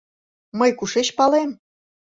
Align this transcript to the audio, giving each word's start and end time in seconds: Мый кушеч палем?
Мый 0.59 0.71
кушеч 0.77 1.07
палем? 1.17 1.49